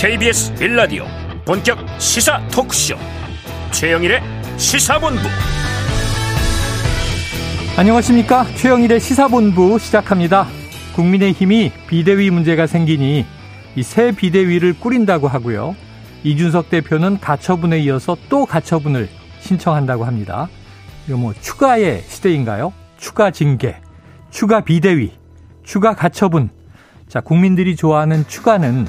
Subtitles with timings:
[0.00, 1.04] KBS 빌라디오
[1.44, 2.96] 본격 시사 토크쇼.
[3.70, 4.22] 최영일의
[4.56, 5.20] 시사본부.
[7.76, 8.46] 안녕하십니까?
[8.56, 10.46] 최영일의 시사본부 시작합니다.
[10.94, 13.26] 국민의힘이 비대위 문제가 생기니
[13.76, 15.76] 이 새 비대위를 꾸린다고 하고요.
[16.24, 19.06] 이준석 대표는 가처분에 이어서 또 가처분을
[19.40, 20.48] 신청한다고 합니다.
[21.08, 22.72] 이거 뭐 추가의 시대인가요?
[22.96, 23.76] 추가 징계
[24.30, 25.12] 추가 비대위
[25.62, 26.48] 추가 가처분.
[27.06, 28.86] 자 국민들이 좋아하는 추가는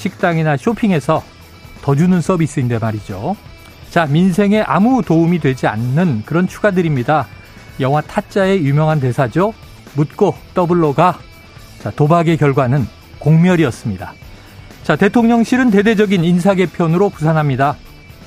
[0.00, 1.22] 식당이나 쇼핑에서
[1.82, 3.36] 더 주는 서비스인데 말이죠.
[3.90, 7.26] 자, 민생에 아무 도움이 되지 않는 그런 추가들입니다.
[7.80, 9.52] 영화 타짜의 유명한 대사죠.
[9.94, 11.18] 묻고 더블로 가.
[11.82, 12.86] 자, 도박의 결과는
[13.18, 14.14] 공멸이었습니다.
[14.84, 17.76] 자, 대통령실은 대대적인 인사 개편으로 부산합니다.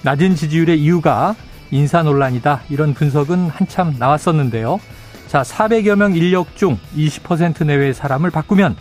[0.03, 1.35] 낮은 지지율의 이유가
[1.71, 2.61] 인사 논란이다.
[2.69, 4.79] 이런 분석은 한참 나왔었는데요.
[5.27, 8.75] 자, 400여 명 인력 중 20% 내외의 사람을 바꾸면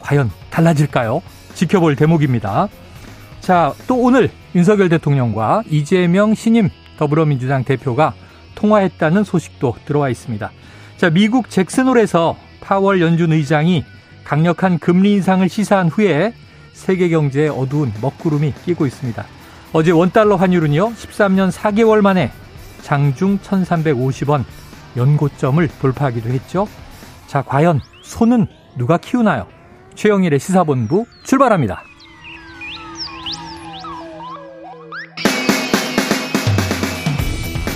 [0.00, 1.22] 과연 달라질까요?
[1.58, 2.68] 지켜볼 대목입니다.
[3.40, 8.14] 자, 또 오늘 윤석열 대통령과 이재명 신임 더불어민주당 대표가
[8.54, 10.52] 통화했다는 소식도 들어와 있습니다.
[10.96, 13.84] 자, 미국 잭슨홀에서 파월 연준 의장이
[14.22, 16.32] 강력한 금리 인상을 시사한 후에
[16.74, 19.24] 세계 경제에 어두운 먹구름이 끼고 있습니다.
[19.72, 22.30] 어제 원달러 환율은요, 13년 4개월 만에
[22.82, 24.44] 장중 1350원
[24.96, 26.68] 연고점을 돌파하기도 했죠.
[27.26, 29.57] 자, 과연 소는 누가 키우나요?
[29.98, 31.82] 최영일의 시사본부 출발합니다.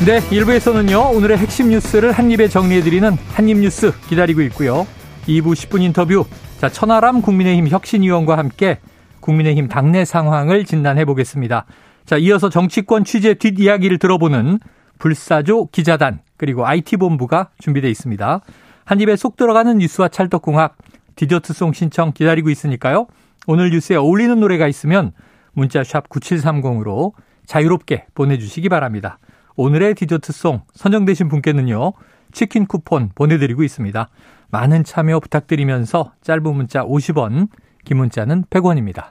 [0.07, 4.87] 네, 1부에서는요, 오늘의 핵심 뉴스를 한입에 정리해드리는 한입 뉴스 기다리고 있고요.
[5.27, 6.25] 2부 10분 인터뷰,
[6.59, 8.79] 자, 천하람 국민의힘 혁신위원과 함께
[9.19, 11.67] 국민의힘 당내 상황을 진단해 보겠습니다.
[12.05, 14.61] 자, 이어서 정치권 취재 뒷이야기를 들어보는
[15.01, 18.41] 불사조 기자단, 그리고 IT본부가 준비되어 있습니다.
[18.85, 20.77] 한 입에 쏙 들어가는 뉴스와 찰떡궁합,
[21.17, 23.07] 디저트송 신청 기다리고 있으니까요.
[23.47, 25.13] 오늘 뉴스에 어울리는 노래가 있으면
[25.53, 27.13] 문자 샵 9730으로
[27.47, 29.19] 자유롭게 보내주시기 바랍니다.
[29.57, 31.93] 오늘의 디저트송 선정되신 분께는요.
[32.33, 34.09] 치킨 쿠폰 보내드리고 있습니다.
[34.51, 37.49] 많은 참여 부탁드리면서 짧은 문자 50원,
[37.85, 39.11] 긴 문자는 100원입니다.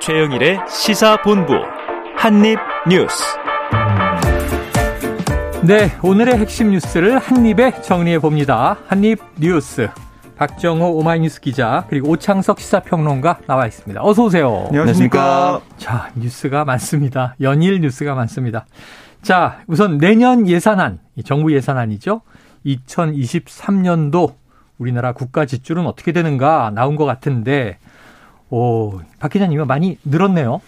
[0.00, 1.54] 최영일의 시사본부
[2.16, 3.43] 한입뉴스
[5.66, 8.76] 네, 오늘의 핵심 뉴스를 한입에 정리해 봅니다.
[8.86, 9.88] 한입 뉴스.
[10.36, 14.02] 박정호 오마이뉴스 기자 그리고 오창석 시사평론가 나와 있습니다.
[14.02, 14.66] 어서 오세요.
[14.68, 15.62] 안녕하십니까.
[15.78, 17.34] 자, 뉴스가 많습니다.
[17.40, 18.66] 연일 뉴스가 많습니다.
[19.22, 22.20] 자, 우선 내년 예산안, 정부 예산안이죠.
[22.66, 24.34] 2023년도
[24.76, 27.78] 우리나라 국가 지출은 어떻게 되는가 나온 것 같은데,
[28.50, 30.60] 오, 박 기자님, 많이 늘었네요.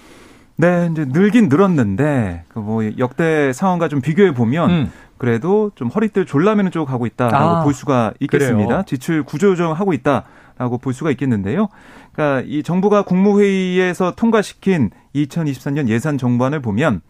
[0.57, 4.91] 네, 이제 늘긴 늘었는데 그 뭐 역대 상황과 좀 비교해 보면 음.
[5.19, 8.69] 그래도 좀 허리띠를 졸라매는 쪽으로 가고 있다라고 아, 볼 수가 있겠습니다.
[8.69, 8.83] 그래요.
[8.87, 11.69] 지출 구조 조정하고 있다라고 볼 수가 있겠는데요.
[12.13, 17.01] 그러니까 이 정부가 국무회의에서 통과시킨 2023년 예산 정부안을 보면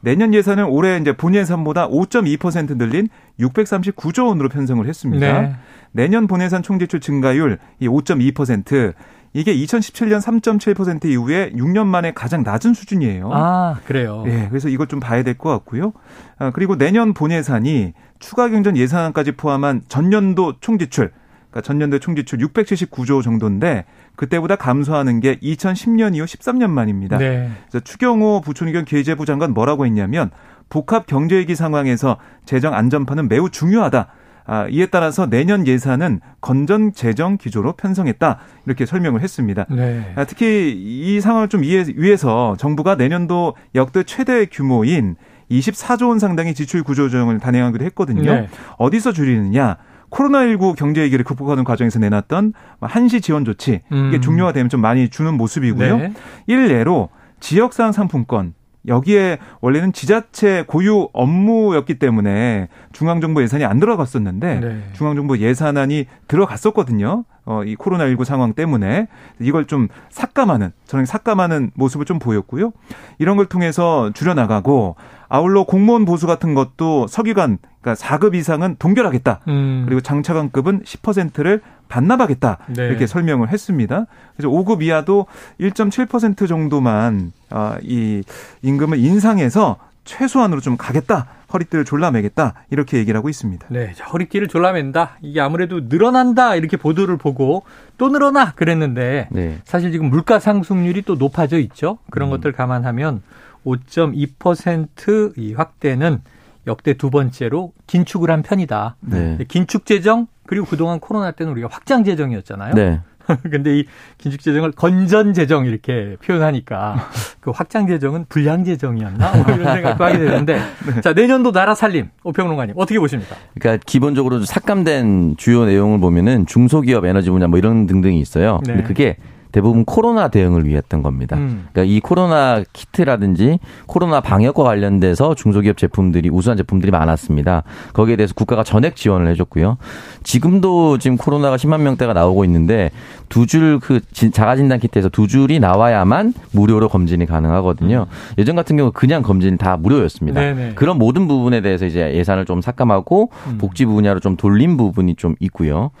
[0.00, 3.08] 내년 예산은 올해 이제 본 예산보다 5.2% 늘린
[3.40, 5.40] 639조 원으로 편성을 했습니다.
[5.40, 5.56] 네.
[5.90, 8.92] 내년 본 예산 총지출 증가율 이 5.2%
[9.36, 13.28] 이게 2017년 3.7% 이후에 6년 만에 가장 낮은 수준이에요.
[13.34, 14.22] 아, 그래요.
[14.24, 15.92] 네, 그래서 이것 좀 봐야 될 것 같고요.
[16.38, 21.12] 아, 그리고 내년 본예산이 추가 경전 예산안까지 포함한 전년도 총지출,
[21.50, 23.84] 그러니까 전년도 총지출 679조 정도인데
[24.16, 27.18] 그때보다 감소하는 게 2010년 이후 13년 만입니다.
[27.18, 27.50] 네.
[27.68, 30.30] 그래서 추경호 부총리 겸 기재부 장관 뭐라고 했냐면
[30.70, 34.08] 복합 경제위기 상황에서 재정 안전판은 매우 중요하다.
[34.46, 39.66] 아, 이에 따라서 내년 예산은 건전 재정 기조로 편성했다 이렇게 설명을 했습니다.
[39.70, 40.12] 네.
[40.14, 45.16] 아, 특히 이 상황을 좀 이해, 위해서 정부가 내년도 역대 최대 규모인
[45.50, 48.32] 24조 원 상당의 지출 구조 조정을 단행하기도 했거든요.
[48.32, 48.48] 네.
[48.78, 49.76] 어디서 줄이느냐?
[50.10, 54.20] 코로나19 경제 위기를 극복하는 과정에서 내놨던 한시 지원 조치 이게 음.
[54.20, 55.96] 중요화되면 좀 많이 주는 모습이고요.
[55.98, 56.12] 네.
[56.46, 57.08] 일례로
[57.40, 58.54] 지역상 상품권
[58.86, 64.82] 여기에 원래는 지자체 고유 업무였기 때문에 중앙정부 예산이 안 들어갔었는데 네.
[64.94, 67.24] 중앙정부 예산안이 들어갔었거든요.
[67.46, 69.06] 어, 이 코로나19 상황 때문에
[69.40, 72.72] 이걸 좀 삭감하는 저는 삭감하는 모습을 좀 보였고요.
[73.18, 74.96] 이런 걸 통해서 줄여나가고
[75.28, 79.40] 아울러 공무원 보수 같은 것도 서기관 그러니까 4급 이상은 동결하겠다.
[79.46, 79.84] 음.
[79.86, 82.58] 그리고 장차관급은 10%를 반납하겠다.
[82.76, 82.88] 네.
[82.88, 84.06] 이렇게 설명을 했습니다.
[84.36, 85.26] 그래서 5급 이하도
[85.60, 88.24] 1.7% 정도만 아, 이
[88.62, 91.26] 임금을 인상해서 최소한으로 좀 가겠다.
[91.52, 92.54] 허리띠를 졸라매겠다.
[92.70, 93.66] 이렇게 얘기를 하고 있습니다.
[93.70, 93.92] 네.
[94.12, 95.18] 허리띠를 졸라맨다.
[95.22, 96.56] 이게 아무래도 늘어난다.
[96.56, 97.64] 이렇게 보도를 보고
[97.98, 98.52] 또 늘어나.
[98.52, 99.58] 그랬는데 네.
[99.64, 101.98] 사실 지금 물가 상승률이 또 높아져 있죠.
[102.10, 102.30] 그런 음.
[102.30, 103.22] 것들 감안하면
[103.64, 106.20] 5.2%이 확대는
[106.66, 108.96] 역대 두 번째로 긴축을 한 편이다.
[109.00, 109.38] 네.
[109.48, 112.74] 긴축 재정 그리고 그동안 코로나 때는 우리가 확장 재정이었잖아요.
[112.74, 113.00] 네.
[113.50, 113.84] 근데 이
[114.18, 117.08] 긴축 재정을 건전 재정 이렇게 표현하니까
[117.40, 119.36] 그 확장 재정은 불량 재정이었나?
[119.36, 121.00] 뭐 이런 생각도 하게 되는데 네.
[121.02, 123.36] 자 내년도 나라 살림 오평론가님 어떻게 보십니까?
[123.58, 128.60] 그러니까 기본적으로 삭감된 주요 내용을 보면은 중소기업 에너지 분야 뭐 이런 등등이 있어요.
[128.66, 128.74] 네.
[128.74, 129.16] 근데 그게
[129.56, 131.34] 대부분 코로나 대응을 위했던 겁니다.
[131.38, 131.66] 음.
[131.72, 137.62] 그러니까 이 코로나 키트라든지 코로나 방역과 관련돼서 중소기업 제품들이 우수한 제품들이 많았습니다.
[137.94, 139.78] 거기에 대해서 국가가 전액 지원을 해줬고요.
[140.24, 142.90] 지금도 지금 코로나가 10만 명대가 나오고 있는데
[143.30, 148.08] 두 줄 그 자가진단 키트에서 두 줄이 나와야만 무료로 검진이 가능하거든요.
[148.10, 148.34] 음.
[148.36, 150.38] 예전 같은 경우 그냥 검진 다 무료였습니다.
[150.38, 150.72] 네네.
[150.74, 153.58] 그런 모든 부분에 대해서 이제 예산을 좀 삭감하고 음.
[153.58, 155.92] 복지 분야로 좀 돌린 부분이 좀 있고요.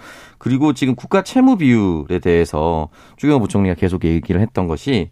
[0.46, 5.10] 그리고 지금 국가 채무 비율에 대해서 추경호 부총리가 계속 얘기를 했던 것이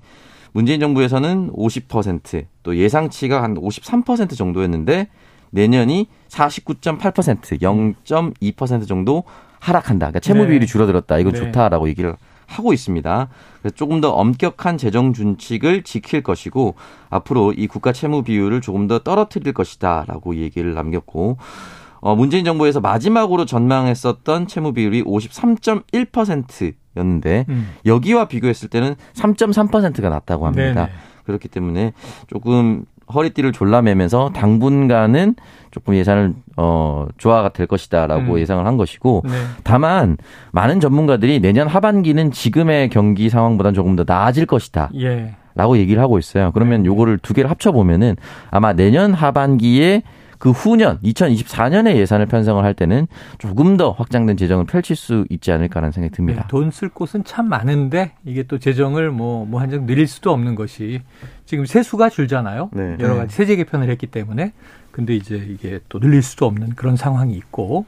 [0.52, 5.08] 문재인 정부에서는 50%또 예상치가 한 53% 정도였는데
[5.50, 9.24] 내년이 49.8% 0.2% 정도
[9.58, 10.06] 하락한다.
[10.06, 10.50] 그러니까 채무 네.
[10.50, 11.18] 비율이 줄어들었다.
[11.18, 11.38] 이거 네.
[11.38, 12.14] 좋다라고 얘기를
[12.46, 13.28] 하고 있습니다.
[13.60, 16.76] 그래서 조금 더 엄격한 재정 준칙을 지킬 것이고
[17.10, 21.38] 앞으로 이 국가 채무 비율을 조금 더 떨어뜨릴 것이다라고 얘기를 남겼고
[22.04, 27.70] 어, 문재인 정부에서 마지막으로 전망했었던 채무 비율이 53.1%였는데 음.
[27.86, 30.84] 여기와 비교했을 때는 3.3%가 낮다고 합니다.
[30.84, 30.90] 네네.
[31.24, 31.94] 그렇기 때문에
[32.26, 32.84] 조금
[33.14, 35.36] 허리띠를 졸라매면서 당분간은
[35.70, 38.38] 조금 예산을 어 조화가 될 것이다라고 음.
[38.38, 39.30] 예상을 한 것이고 네.
[39.62, 40.18] 다만
[40.52, 44.90] 많은 전문가들이 내년 하반기는 지금의 경기 상황보다는 조금 더 나아질 것이다.
[44.96, 45.36] 예.
[45.54, 46.50] 라고 얘기를 하고 있어요.
[46.52, 46.86] 그러면 네.
[46.86, 48.16] 요거를 두 개를 합쳐 보면은
[48.50, 50.02] 아마 내년 하반기에
[50.38, 53.06] 그 후년 2024년에 예산을 편성을 할 때는
[53.38, 56.42] 조금 더 확장된 재정을 펼칠 수 있지 않을까라는 생각이 듭니다.
[56.42, 61.00] 네, 돈쓸 곳은 참 많은데 이게 또 재정을 뭐 뭐한장 늘릴 수도 없는 것이
[61.44, 62.70] 지금 세수가 줄잖아요.
[62.72, 62.96] 네.
[63.00, 64.52] 여러 가지 세제 개편을 했기 때문에
[64.90, 67.86] 근데 이제 이게 또 늘릴 수도 없는 그런 상황이 있고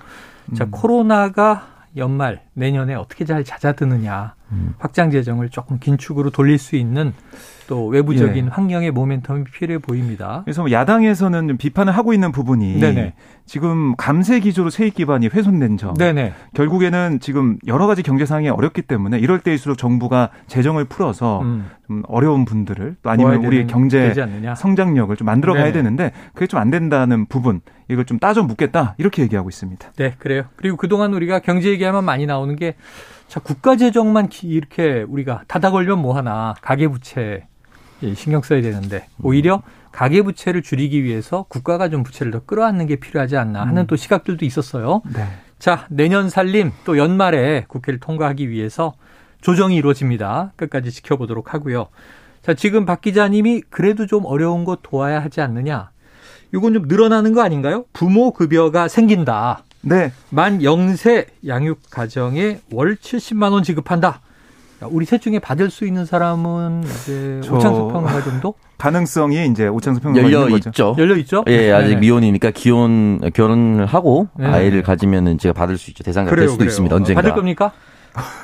[0.55, 0.71] 자 음.
[0.71, 4.75] 코로나가 연말 내년에 어떻게 잘 잦아드느냐 음.
[4.79, 7.13] 확장 재정을 조금 긴축으로 돌릴 수 있는
[7.69, 8.49] 또 외부적인 예.
[8.51, 10.43] 환경의 모멘텀이 필요해 보입니다.
[10.45, 13.15] 그래서 뭐 야당에서는 비판을 하고 있는 부분이 네네.
[13.45, 15.95] 지금 감세 기조로 세입 기반이 훼손된 점.
[15.95, 16.33] 네네.
[16.55, 21.67] 결국에는 지금 여러 가지 경제 상황이 어렵기 때문에 이럴 때일수록 정부가 재정을 풀어서 음.
[21.87, 24.13] 좀 어려운 분들을 또 아니면 우리 경제
[24.57, 29.23] 성장력을 좀 만들어 가야 되는데 그게 좀 안 된다는 부분 이걸 좀 따져 묻겠다 이렇게
[29.23, 29.93] 얘기하고 있습니다.
[29.97, 30.45] 네, 그래요.
[30.57, 32.75] 그리고 그동안 우리가 경제 얘기하면 많이 나오는 게
[33.29, 37.47] 자, 국가 재정만 이렇게 우리가 타다 걸면 뭐 하나 가계 부채
[38.15, 39.63] 신경 써야 되는데 오히려
[39.93, 43.87] 가계 부채를 줄이기 위해서 국가가 좀 부채를 더 끌어안는 게 필요하지 않나 하는 음.
[43.87, 45.01] 또 시각들도 있었어요.
[45.15, 45.27] 네.
[45.59, 48.95] 자, 내년 살림 또 연말에 국회를 통과하기 위해서
[49.41, 50.53] 조정이 이루어집니다.
[50.57, 51.89] 끝까지 지켜보도록 하고요.
[52.43, 55.91] 자, 지금 박 기자님이 그래도 좀 어려운 거 도와야 하지 않느냐.
[56.55, 57.87] 이건 좀 늘어나는 거 아닌가요?
[57.93, 59.63] 부모 급여가 생긴다.
[59.81, 60.13] 네.
[60.31, 64.21] 만 0세 양육 가정에 월 70만 원 지급한다.
[64.83, 68.55] 우리 셋 중에 받을 수 있는 사람은 이제 오창석 평론가 정도?
[68.77, 70.95] 가능성이 이제 오창석 평론가 열려 있죠.
[70.99, 71.45] 열려 있죠?
[71.49, 74.47] 예, 아직 네 미혼이니까 기혼 결혼을 하고 네.
[74.47, 76.05] 아이를 가지면은 제가 받을 수 있죠.
[76.05, 76.69] 대상이 될 수도 그래요.
[76.69, 76.95] 있습니다.
[76.95, 77.23] 언젠가.
[77.23, 77.73] 받을 겁니까?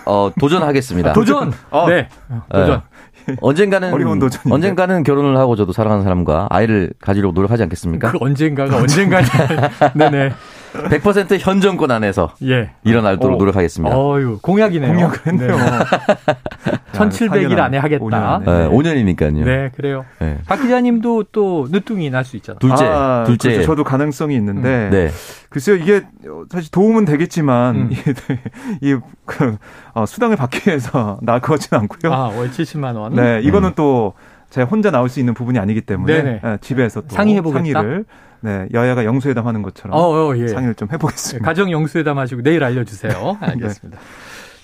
[0.06, 1.10] 어, 도전하겠습니다.
[1.10, 1.52] 아, 도전.
[1.70, 1.88] 어.
[1.88, 2.08] 네.
[2.50, 2.82] 도전.
[3.26, 3.36] 네.
[3.40, 8.10] 언젠가는 어려운 도전 언젠가는 결혼을 하고 저도 사랑하는 사람과 아이를 가지려고 노력하지 않겠습니까?
[8.10, 9.28] 그 언젠가가 언젠가냐.
[9.94, 10.32] 네네.
[10.72, 12.70] 100%현 정권 안에서 예.
[12.84, 13.38] 일어나도록 오.
[13.38, 13.94] 노력하겠습니다.
[13.96, 14.92] 어유 공약이네요.
[14.92, 15.56] 공약을 했네요.
[15.56, 15.62] 네.
[16.92, 18.04] 1700일 안에 하겠다.
[18.04, 18.68] 5년, 네.
[18.68, 19.44] 5년이니까요.
[19.44, 20.04] 네, 그래요.
[20.18, 20.38] 네.
[20.46, 22.58] 박 기자님도 또 늦둥이 날 수 있잖아요.
[22.60, 23.50] 둘째, 아, 둘째.
[23.50, 23.66] 그렇죠.
[23.66, 24.90] 저도 가능성이 있는데 음.
[24.90, 25.10] 네.
[25.50, 26.02] 글쎄요, 이게
[26.50, 27.90] 사실 도움은 되겠지만 음.
[28.80, 29.56] 이, 그,
[29.92, 32.12] 어, 수당을 받기 위해서 나을 것 같지는 않고요.
[32.12, 33.14] 아, 월 70만 원.
[33.14, 33.72] 네, 이거는 음.
[33.74, 34.12] 또
[34.50, 37.80] 제가 혼자 나올 수 있는 부분이 아니기 때문에 네, 집에서 또 상의해보겠다.
[37.80, 38.04] 상의를
[38.42, 40.48] 네, 여야가 영수회담 하는 것처럼 어, 어, 예.
[40.48, 41.44] 상의를 좀 해보겠습니다.
[41.44, 43.38] 가정 영수회담 하시고 내일 알려주세요.
[43.40, 43.98] 알겠습니다.
[43.98, 44.06] 네.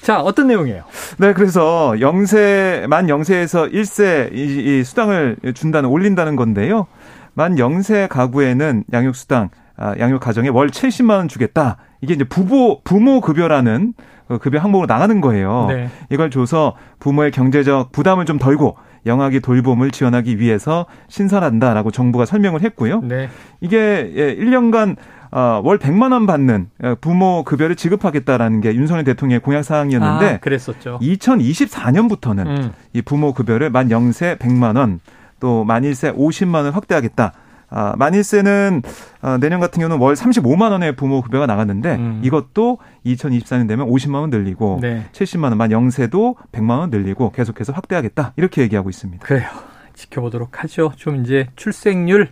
[0.02, 0.84] 자, 어떤 내용이에요?
[1.18, 6.86] 네, 그래서 영세, 만 영세에서 1세 이, 이 수당을 준다는, 올린다는 건데요.
[7.34, 11.76] 만 영세 가구에는 양육수당, 아, 양육 가정에 월 70만 원 주겠다.
[12.00, 13.94] 이게 이제 부부, 부모 급여라는
[14.28, 15.66] 그 급여 항목으로 나가는 거예요.
[15.68, 15.88] 네.
[16.10, 23.00] 이걸 줘서 부모의 경제적 부담을 좀 덜고 영아기 돌봄을 지원하기 위해서 신설한다라고 정부가 설명을 했고요.
[23.02, 23.28] 네.
[23.60, 29.40] 이게 1년간 예, 어, 월 100만 원 받는 어, 부모 급여를 지급하겠다라는 게 윤석열 대통령의
[29.40, 30.98] 공약 사항이었는데 아, 그랬었죠.
[31.02, 32.72] 2024년부터는 음.
[32.92, 35.00] 이 부모 급여를 만 0세 100만 원,
[35.40, 37.32] 또 만 1세 50만 원 확대하겠다.
[37.70, 38.82] 아, 만일세는
[39.22, 42.20] 어, 내년 같은 경우는 월 35만 원의 부모 급여가 나갔는데 음.
[42.24, 45.06] 이것도 2024년 되면 50만 원 늘리고 네.
[45.12, 49.26] 70만 원, 만 영세도 100만 원 늘리고 계속해서 확대하겠다 이렇게 얘기하고 있습니다.
[49.26, 49.48] 그래요.
[49.94, 50.92] 지켜보도록 하죠.
[50.96, 52.28] 좀 이제 출생률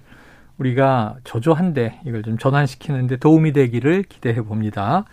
[0.59, 5.05] 우리가 저조한데 이걸 좀 전환시키는데 도움이 되기를 기대해 봅니다.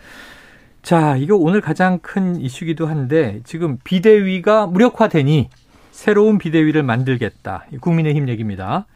[0.82, 5.48] 자, 이거 오늘 가장 큰 이슈기도 한데 지금 비대위가 무력화되니
[5.90, 7.66] 새로운 비대위를 만들겠다.
[7.80, 8.86] 국민의힘 얘기입니다.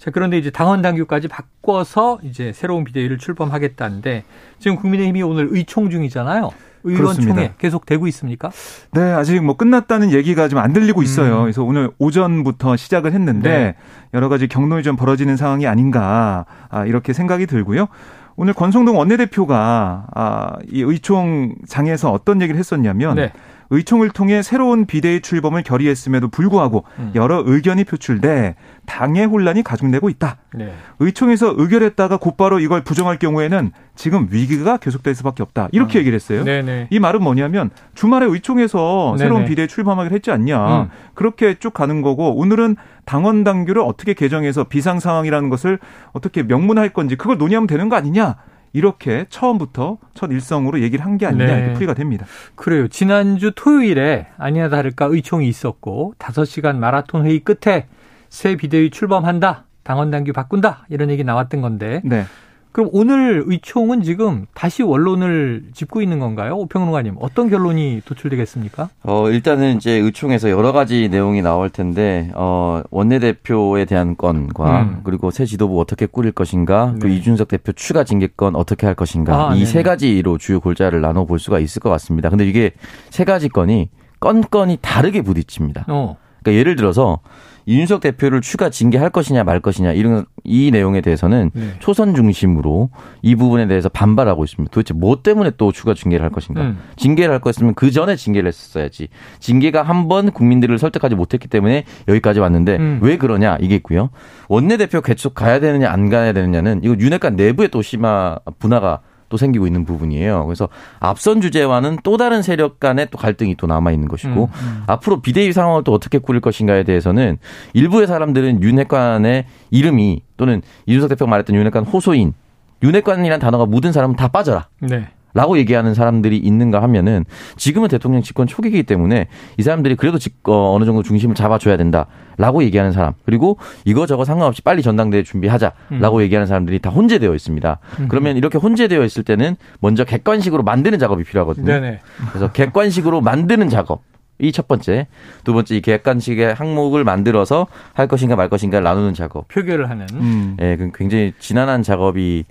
[0.00, 4.24] 자, 그런데 이제 당원 당규까지 바꿔서 이제 새로운 비대위를 출범하겠다는데
[4.58, 6.50] 지금 국민의힘이 오늘 의총 중이잖아요.
[6.84, 8.50] 의원총회 계속 되고 있습니까?
[8.92, 11.40] 네, 아직 뭐 끝났다는 얘기가 좀 안 들리고 있어요.
[11.40, 11.42] 음.
[11.42, 13.74] 그래서 오늘 오전부터 시작을 했는데 네.
[14.14, 17.88] 여러 가지 경론이 좀 벌어지는 상황이 아닌가 아, 이렇게 생각이 들고요.
[18.36, 23.32] 오늘 권성동 원내대표가 아, 이 의총장에서 어떤 얘기를 했었냐면 네.
[23.70, 27.12] 의총을 통해 새로운 비대위 출범을 결의했음에도 불구하고 음.
[27.14, 30.36] 여러 의견이 표출돼 당의 혼란이 가중되고 있다.
[30.54, 30.74] 네.
[30.98, 35.68] 의총에서 의결했다가 곧바로 이걸 부정할 경우에는 지금 위기가 계속될 수밖에 없다.
[35.72, 36.00] 이렇게 아.
[36.00, 36.44] 얘기를 했어요.
[36.44, 36.88] 네네.
[36.90, 39.18] 이 말은 뭐냐면 주말에 의총에서 네네.
[39.18, 40.82] 새로운 비대위 출범하기로 했지 않냐.
[40.82, 40.90] 음.
[41.14, 45.78] 그렇게 쭉 가는 거고 오늘은 당원 당규를 어떻게 개정해서 비상 상황이라는 것을
[46.12, 48.36] 어떻게 명문할 건지 그걸 논의하면 되는 거 아니냐.
[48.72, 51.58] 이렇게 처음부터 첫 일성으로 얘기를 한 게 아니냐 네.
[51.58, 52.24] 이렇게 풀이가 됩니다.
[52.54, 52.88] 그래요.
[52.88, 57.86] 지난주 토요일에 아니나 다를까 의총이 있었고 5시간 마라톤 회의 끝에
[58.28, 59.64] 새 비대위 출범한다.
[59.82, 60.86] 당원 당규 바꾼다.
[60.88, 62.00] 이런 얘기 나왔던 건데.
[62.04, 62.24] 네.
[62.72, 66.54] 그럼 오늘 의총은 지금 다시 원론을 짚고 있는 건가요?
[66.56, 68.90] 오평론가님 어떤 결론이 도출되겠습니까?
[69.02, 75.00] 어 일단은 이제 의총에서 여러 가지 내용이 나올 텐데 어 원내대표에 대한 건과 음.
[75.02, 76.98] 그리고 새 지도부 어떻게 꾸릴 것인가, 네.
[77.00, 81.38] 그 이준석 대표 추가 징계권 어떻게 할 것인가 아, 이세 가지로 주요 골자를 나눠 볼
[81.38, 82.30] 수가 있을 것 같습니다.
[82.30, 82.72] 근데 이게
[83.10, 85.86] 세 가지 건이 건건이 다르게 부딪힙니다.
[85.88, 86.16] 어.
[86.42, 87.20] 그러니까 예를 들어서
[87.66, 91.74] 이준석 대표를 추가 징계할 것이냐 말 것이냐 이런 이 내용에 대해서는 네.
[91.78, 92.90] 초선 중심으로
[93.22, 94.72] 이 부분에 대해서 반발하고 있습니다.
[94.72, 96.62] 도대체 뭐 때문에 또 추가 징계를 할 것인가?
[96.62, 96.78] 음.
[96.96, 99.08] 징계를 할 것이면 그 전에 징계를 했었어야지.
[99.38, 102.98] 징계가 한 번 국민들을 설득하지 못했기 때문에 여기까지 왔는데 음.
[103.02, 104.08] 왜 그러냐 이게 있고요.
[104.48, 109.38] 원내 대표 계속 가야 되느냐 안 가야 되느냐는 이거 윤핵관 내부에 또 심화 분화가 또
[109.38, 110.44] 생기고 있는 부분이에요.
[110.44, 110.68] 그래서
[110.98, 114.82] 앞선 주제와는 또 다른 세력 간의 또 갈등이 또 남아 있는 것이고 음, 음.
[114.86, 117.38] 앞으로 비대위 상황을 또 어떻게 꾸릴 것인가에 대해서는
[117.72, 122.34] 일부의 사람들은 윤 핵관의 이름이 또는 이준석 대표가 말했던 윤 핵관 호소인
[122.82, 124.68] 윤핵관이라는 단어가 묻은 사람은 다 빠져라.
[124.80, 125.08] 네.
[125.34, 127.24] 라고 얘기하는 사람들이 있는가 하면은
[127.56, 132.06] 지금은 대통령 집권 초기이기 때문에 이 사람들이 그래도 집, 어, 어느 정도 중심을 잡아줘야 된다
[132.36, 136.22] 라고 얘기하는 사람 그리고 이거 저거 상관없이 빨리 전당대회 준비하자 라고 음.
[136.22, 137.78] 얘기하는 사람들이 다 혼재되어 있습니다.
[138.00, 138.08] 음.
[138.08, 141.66] 그러면 이렇게 혼재되어 있을 때는 먼저 객관식으로 만드는 작업이 필요하거든요.
[141.66, 142.00] 네네.
[142.30, 144.02] 그래서 객관식으로 만드는 작업.
[144.40, 145.06] 이첫 번째.
[145.44, 149.46] 두 번째, 이 객관식의 항목을 만들어서 할 것인가 말 것인가 나누는 작업.
[149.48, 150.06] 표결을 하는.
[150.14, 150.56] 음.
[150.60, 152.44] 예, 그 굉장히 지난한 작업이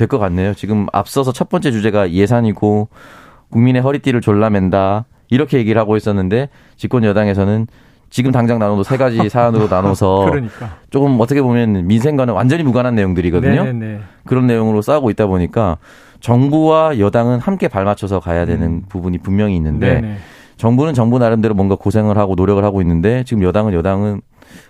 [0.00, 0.54] 될 것 같네요.
[0.54, 2.88] 지금 앞서서 첫 번째 주제가 예산이고
[3.50, 7.66] 국민의 허리띠를 졸라맨다 이렇게 얘기를 하고 있었는데 집권 여당에서는
[8.08, 10.78] 지금 당장 나눠도 세 가지 사안으로 나눠서 그러니까.
[10.90, 13.64] 조금 어떻게 보면 민생과는 완전히 무관한 내용들이거든요.
[13.64, 13.86] 네네.
[13.86, 14.00] 네.
[14.24, 15.76] 그런 내용으로 싸우고 있다 보니까
[16.20, 18.82] 정부와 여당은 함께 발맞춰서 가야 되는 음.
[18.88, 20.00] 부분이 분명히 있는데 네네.
[20.08, 20.16] 네.
[20.56, 24.20] 정부는 정부 나름대로 뭔가 고생을 하고 노력을 하고 있는데 지금 여당은 여당은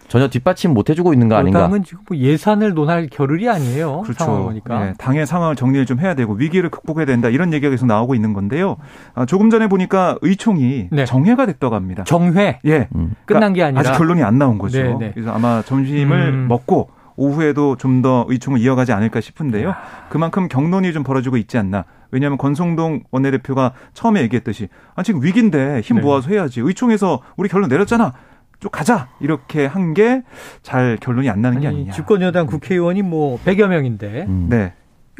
[0.08, 1.60] 전혀 뒷받침 못 해주고 있는 거 아닌가?
[1.60, 4.00] 당은 지금 뭐 예산을 논할 겨를이 아니에요.
[4.02, 4.24] 그렇죠.
[4.24, 4.80] 상황 보니까.
[4.80, 8.32] 네, 당의 상황을 정리를 좀 해야 되고 위기를 극복해야 된다 이런 얘기가 계속 나오고 있는
[8.32, 8.76] 건데요.
[9.14, 11.04] 아, 조금 전에 보니까 의총이 네.
[11.04, 12.04] 정회가 됐다고 합니다.
[12.04, 12.58] 정회?
[12.64, 12.88] 예.
[12.96, 13.14] 음.
[13.24, 14.82] 끝난 게 아니라 아직 결론이 안 나온 거죠.
[14.82, 15.10] 네, 네.
[15.14, 16.48] 그래서 아마 점심을 음.
[16.48, 19.74] 먹고 오후에도 좀 더 의총을 이어가지 않을까 싶은데요.
[20.08, 21.84] 그만큼 경론이 좀 벌어지고 있지 않나.
[22.12, 26.02] 왜냐하면 권성동 원내대표가 처음에 얘기했듯이 아, 지금 위기인데 힘 네.
[26.02, 26.60] 모아서 해야지.
[26.60, 28.14] 의총에서 우리 결론 내렸잖아.
[28.60, 30.22] 쭉 가자 이렇게 한 게
[30.62, 31.92] 잘 결론이 안 나는 아니, 게 아니냐.
[31.92, 34.46] 집권 여당 국회의원이 뭐 100여 명인데 음.
[34.50, 34.72] 네.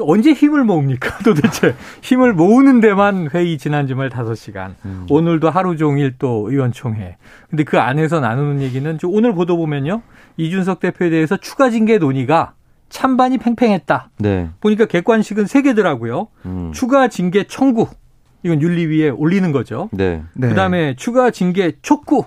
[0.03, 5.07] 언제 힘을 모읍니까 도대체 힘을 모으는 데만 회의 지난 주말 5시간 음.
[5.11, 7.17] 오늘도 하루 종일 또 의원총회
[7.51, 10.01] 근데 그 안에서 나누는 얘기는 오늘 보도 보면요
[10.39, 12.55] 이준석 대표에 대해서 추가 징계 논의가
[12.89, 14.49] 찬반이 팽팽했다 네.
[14.61, 16.71] 보니까 객관식은 3개더라고요 음.
[16.73, 17.87] 추가 징계 청구
[18.43, 20.23] 이건 윤리위에 올리는 거죠 네.
[20.35, 20.49] 네.
[20.49, 22.25] 그다음에 추가 징계 촉구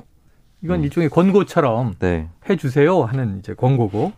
[0.63, 0.83] 이건 음.
[0.85, 2.27] 일종의 권고처럼 네.
[2.49, 4.13] 해주세요 하는 이제 권고고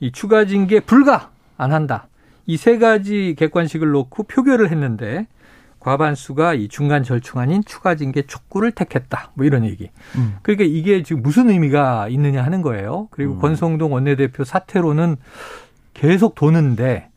[0.00, 2.08] 이 추가 징계 불가 안 한다.
[2.46, 5.26] 이 세 가지 객관식을 놓고 표결을 했는데
[5.78, 9.32] 과반수가 이 중간 절충 아닌 추가 징계 촉구를 택했다.
[9.34, 9.90] 뭐 이런 얘기.
[10.16, 10.36] 음.
[10.42, 13.08] 그러니까 이게 지금 무슨 의미가 있느냐 하는 거예요.
[13.10, 13.40] 그리고 음.
[13.40, 15.16] 권성동 원내대표 사태로는
[15.94, 17.08] 계속 도는데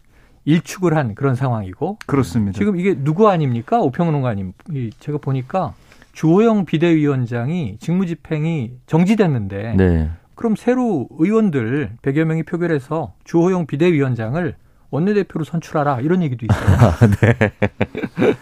[0.46, 1.98] 일축을 한 그런 상황이고.
[2.06, 2.58] 그렇습니다.
[2.58, 3.80] 지금 이게 누구 아닙니까?
[3.82, 4.54] 오평론가님.
[5.00, 5.74] 제가 보니까
[6.16, 10.10] 주호영 비대위원장이 직무집행이 정지됐는데 네.
[10.34, 14.56] 그럼 새로 의원들 100여 명이 표결해서 주호영 비대위원장을
[14.92, 16.78] 원내대표로 선출하라 이런 얘기도 있어요.
[16.80, 17.52] 아, 네.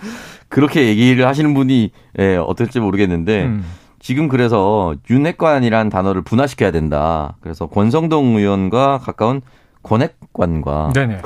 [0.50, 3.64] 그렇게 얘기를 하시는 분이 예, 어떨지 모르겠는데 음.
[4.00, 7.38] 지금 그래서 윤핵관이란 단어를 분화시켜야 된다.
[7.42, 9.42] 그래서 권성동 의원과 가까운
[9.82, 11.22] 권핵관과 네네.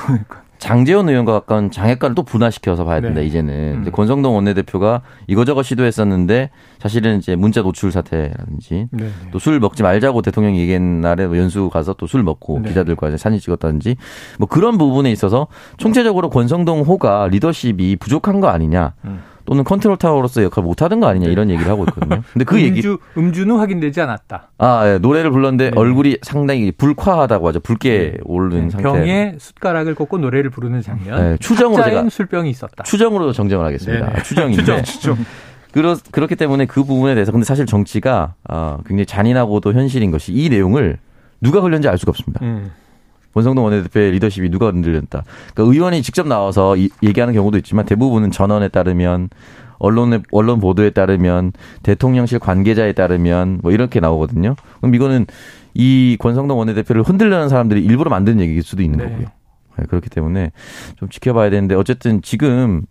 [0.57, 3.27] 장재원 의원과 가까운 장애권을 또 분화시켜서 봐야 된다, 네.
[3.27, 3.85] 이제는.
[3.85, 3.91] 음.
[3.91, 6.49] 권성동 원내대표가 이거저거 시도했었는데
[6.79, 9.03] 사실은 이제 문자 노출 사태라든지 네.
[9.03, 9.09] 네.
[9.31, 12.69] 또술 먹지 말자고 대통령이 얘기한 날에 뭐 연수 가서 또 술 먹고 네.
[12.69, 13.97] 기자들과 이제 사진 찍었다든지
[14.39, 15.47] 뭐 그런 부분에 있어서
[15.77, 18.93] 총체적으로 권성동 호가 리더십이 부족한 거 아니냐.
[19.05, 19.21] 음.
[19.47, 22.21] 또는 컨트롤 타워로서 역할 못 하던 거 아니냐 이런 얘기를 하고 있거든요.
[22.33, 24.49] 근데 그 음주, 얘기 음주는 확인되지 않았다.
[24.57, 25.71] 아, 예, 노래를 불렀는데 네.
[25.73, 27.61] 얼굴이 상당히 불쾌하다고 하죠.
[27.61, 28.17] 붉게 네.
[28.25, 28.69] 오른 네.
[28.69, 28.83] 상태.
[28.83, 31.21] 병에 숟가락을 꽂고 노래를 부르는 장면.
[31.21, 32.83] 네, 추정으로 제가 술병이 있었다.
[32.83, 34.11] 추정으로 정정을 하겠습니다.
[34.11, 34.23] 네.
[34.23, 34.61] 추정인데.
[34.83, 35.17] 추정, 추정.
[35.71, 40.49] 그렇, 그렇기 때문에 그 부분에 대해서 근데 사실 정치가 어, 굉장히 잔인하고도 현실인 것이 이
[40.49, 40.97] 내용을
[41.39, 42.43] 누가 흘렸는지 알 수가 없습니다.
[42.43, 42.71] 음.
[43.37, 45.23] 권성동 원내대표의 리더십이 누가 흔들렸다.
[45.53, 49.29] 그러니까 의원이 직접 나와서 이, 얘기하는 경우도 있지만 대부분은 전원에 따르면
[49.77, 51.51] 언론의 언론 보도에 따르면
[51.83, 54.55] 대통령실 관계자에 따르면 뭐 이렇게 나오거든요.
[54.79, 55.27] 그럼 이거는
[55.75, 59.03] 이 권성동 원내대표를 흔들려는 사람들이 일부러 만든 얘기일 수도 있는 네.
[59.05, 59.27] 거고요.
[59.77, 60.51] 네, 그렇기 때문에
[60.95, 62.81] 좀 지켜봐야 되는데 어쨌든 지금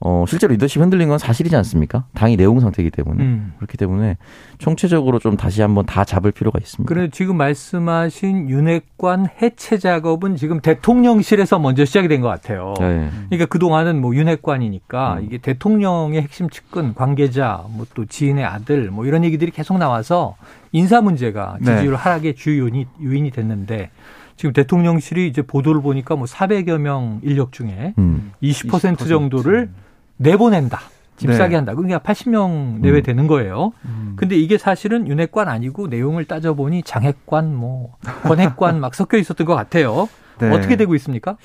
[0.00, 2.04] 어, 실제로 리더십 흔들린 건 사실이지 않습니까?
[2.14, 3.22] 당이 내용 상태이기 때문에.
[3.24, 3.52] 음.
[3.56, 4.16] 그렇기 때문에
[4.58, 6.88] 총체적으로 좀 다시 한번 다 잡을 필요가 있습니다.
[6.92, 12.74] 그래 지금 말씀하신 윤핵관 해체 작업은 지금 대통령실에서 먼저 시작이 된 것 같아요.
[12.78, 13.10] 네.
[13.28, 15.24] 그러니까 그동안은 뭐 윤핵관이니까 음.
[15.24, 20.36] 이게 대통령의 핵심 측근, 관계자, 뭐 또 지인의 아들 뭐 이런 얘기들이 계속 나와서
[20.72, 21.74] 인사 문제가 네.
[21.76, 21.96] 지지율 네.
[21.98, 23.90] 하락의 주요 요인이, 요인이 됐는데
[24.36, 28.30] 지금 대통령실이 이제 보도를 보니까 뭐 400여 명 인력 중에 음.
[28.42, 29.70] 20%, 20% 정도를
[30.18, 30.80] 내보낸다.
[31.16, 31.56] 집사게 네.
[31.56, 31.74] 한다.
[31.74, 33.02] 그러니까 80명 내외 음.
[33.02, 33.72] 되는 거예요.
[33.84, 34.12] 음.
[34.16, 40.08] 근데 이게 사실은 윤핵관 아니고 내용을 따져보니 장핵관, 뭐, 권핵관 막 섞여 있었던 것 같아요.
[40.38, 40.50] 네.
[40.50, 41.36] 어떻게 되고 있습니까?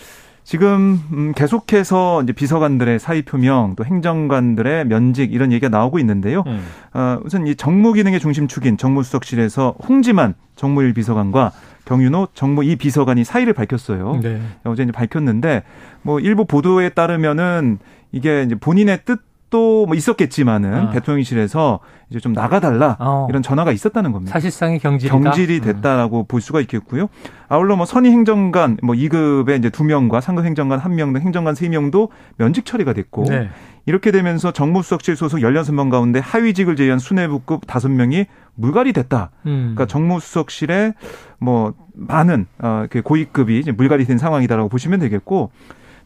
[0.43, 6.43] 지금 음, 계속해서 이제 비서관들의 사의 표명, 또 행정관들의 면직 이런 얘기가 나오고 있는데요.
[6.45, 6.63] 음.
[6.93, 11.53] 어, 우선 이 정무 기능의 중심축인 정무수석실에서 홍지만 정무일 비서관과
[11.85, 14.19] 경윤호 정무 이 비서관이 사의를 밝혔어요.
[14.21, 14.41] 네.
[14.65, 15.63] 어제 이제 밝혔는데
[16.01, 17.79] 뭐 일부 보도에 따르면은
[18.13, 20.89] 이게 이제 본인의 뜻도 뭐 있었겠지만은 아.
[20.91, 23.27] 대통령실에서 이제 좀 나가달라 어.
[23.29, 24.31] 이런 전화가 있었다는 겁니다.
[24.31, 25.19] 사실상의 경질이다.
[25.19, 25.61] 경질이 음.
[25.61, 26.25] 됐다라고 음.
[26.27, 27.09] 볼 수가 있겠고요.
[27.49, 31.71] 아울러 뭐 선의 행정관 뭐 2급의 이제 2 명과 상급 행정관 1명 등 행정관 3
[31.71, 33.49] 명도 면직 처리가 됐고 네.
[33.85, 39.31] 이렇게 되면서 정무수석실 소속 16명 가운데 하위직을 제외한 수뇌부급 5명이 물갈이 됐다.
[39.47, 39.73] 음.
[39.73, 40.93] 그러니까 정무수석실에
[41.39, 45.51] 뭐 많은 어 고위급이 이제 물갈이 된 상황이다라고 보시면 되겠고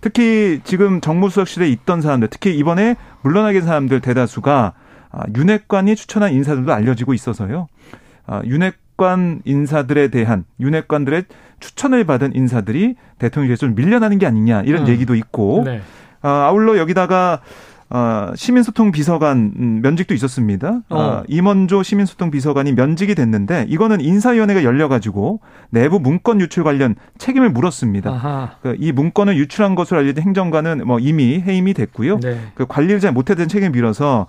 [0.01, 4.73] 특히 지금 정무수석실에 있던 사람들, 특히 이번에 물러나게 된 사람들 대다수가
[5.09, 7.67] 아, 윤핵관이 추천한 인사들도 알려지고 있어서요.
[8.25, 11.25] 아, 윤핵관 인사들에 대한 윤핵관들의
[11.59, 14.87] 추천을 받은 인사들이 대통령실에서 좀 밀려나는 게 아니냐 이런 음.
[14.89, 15.81] 얘기도 있고 네.
[16.21, 17.41] 아, 아울러 여기다가
[17.89, 20.81] 어, 시민소통 비서관 음, 면직도 있었습니다.
[20.89, 20.97] 어.
[20.97, 28.57] 어, 임원조 시민소통 비서관이 면직이 됐는데 이거는 인사위원회가 열려가지고 내부 문건 유출 관련 책임을 물었습니다.
[28.61, 32.19] 그 이 문건을 유출한 것으로 알려진 행정관은 뭐 이미 해임이 됐고요.
[32.19, 32.39] 네.
[32.55, 34.27] 그 관리를 잘 못했던 책임 을 밀어서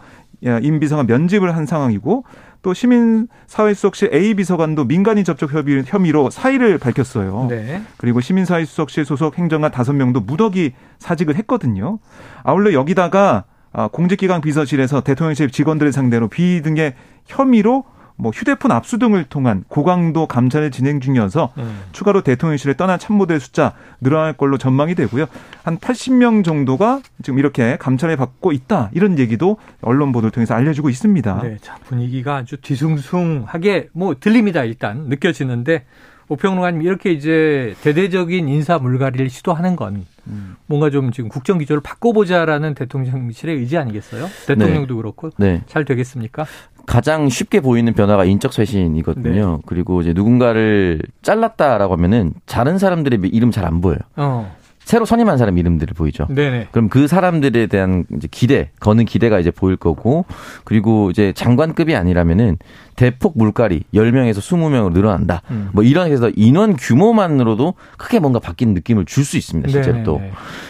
[0.63, 2.25] 임 비서관 면직을 한 상황이고
[2.69, 5.53] 또 시민사회수석실 A 비서관도 민간인 접촉
[5.87, 7.47] 혐의로 사의를 밝혔어요.
[7.49, 7.81] 네.
[7.97, 11.99] 그리고 시민사회수석실 소속 행정관 다섯 명도 무더기 사직을 했거든요.
[12.43, 17.85] 아울러 여기다가 아, 공직기관 비서실에서 대통령실 직원들을 상대로 비위 등의 혐의로
[18.19, 21.83] 뭐 휴대폰 압수 등을 통한 고강도 감찰을 진행 중이어서 음.
[21.93, 25.27] 추가로 대통령실에 떠난 참모들 숫자 늘어날 걸로 전망이 되고요.
[25.63, 28.91] 한 80명 정도가 지금 이렇게 감찰을 받고 있다.
[28.93, 31.41] 이런 얘기도 언론 보도를 통해서 알려지고 있습니다.
[31.43, 34.65] 네, 자, 분위기가 아주 뒤숭숭하게 뭐 들립니다.
[34.65, 35.85] 일단 느껴지는데
[36.29, 40.57] 오평론가님 이렇게 이제 대대적인 인사 물갈이를 시도하는 건 음.
[40.67, 44.27] 뭔가 좀 지금 국정 기조를 바꿔보자라는 대통령실의 의지 아니겠어요?
[44.47, 44.97] 대통령도 네.
[45.01, 45.63] 그렇고 네.
[45.67, 46.45] 잘 되겠습니까?
[46.89, 49.57] 가장 쉽게 보이는 변화가 인적 쇄신이거든요.
[49.57, 49.63] 네.
[49.67, 53.99] 그리고 이제 누군가를 잘랐다라고 하면은 다른 사람들의 이름 잘 안 보여요.
[54.17, 54.57] 어.
[54.79, 56.27] 새로 선임한 사람 이름들을 보이죠.
[56.31, 56.69] 네네.
[56.71, 60.25] 그럼 그 사람들에 대한 이제 기대, 거는 기대가 이제 보일 거고,
[60.65, 62.57] 그리고 이제 장관급이 아니라면은
[62.97, 65.43] 대폭 물갈이 10명에서 20명으로 늘어난다.
[65.51, 65.69] 음.
[65.75, 69.69] 뭐 이런 해서 인원 규모만으로도 크게 뭔가 바뀐 느낌을 줄 수 있습니다.
[69.69, 70.23] 실제로 또.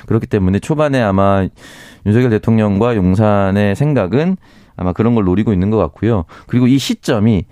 [0.07, 1.47] 그렇기 때문에 초반에 아마
[2.05, 4.37] 윤석열 대통령과 용산의 생각은
[4.79, 6.25] 아마 그런 걸 노리고 있는 것 같고요.
[6.47, 7.45] 그리고 이 시점이